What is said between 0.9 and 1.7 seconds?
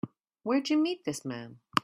this man?